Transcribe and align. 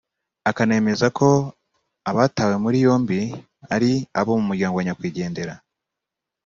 akanemeza 0.49 1.07
ko 1.17 1.29
abatawe 2.09 2.55
muri 2.63 2.77
yombi 2.85 3.19
ari 3.75 3.91
abo 4.19 4.31
mu 4.39 4.43
muryango 4.49 4.75
wa 4.75 4.85
nyakwigendera 4.87 5.53